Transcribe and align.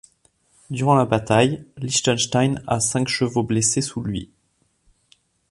Durant 0.71 0.95
la 0.95 1.05
bataille, 1.05 1.63
Liechtenstein 1.77 2.59
a 2.65 2.79
cinq 2.79 3.07
chevaux 3.07 3.43
blessés 3.43 3.83
sous 3.83 4.01
lui. 4.01 4.31